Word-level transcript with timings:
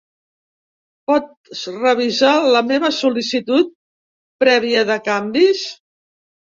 Pots 1.11 1.61
revisar 1.75 2.33
la 2.57 2.65
meva 2.73 2.93
sol·licitud 3.03 3.71
prèvia 4.47 4.87
de 4.93 4.99
canvis? 5.13 5.67